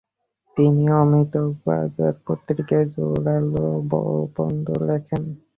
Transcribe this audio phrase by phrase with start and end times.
[0.57, 5.23] তিনি অমৃরতবাজার পত্রিকায় জোরালো প্রবন্ধ লেখেন।